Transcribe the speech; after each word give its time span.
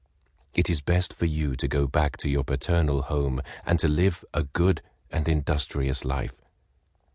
It 0.55 0.67
is 0.67 0.81
best 0.81 1.13
for 1.13 1.25
you 1.25 1.55
to 1.55 1.67
go 1.67 1.85
back 1.85 2.17
to 2.17 2.27
your 2.27 2.43
paternal 2.43 3.03
home, 3.03 3.39
and 3.67 3.77
to 3.77 3.87
live 3.87 4.25
a 4.33 4.41
good 4.43 4.81
and 5.11 5.27
industrious 5.27 6.03
life. 6.03 6.41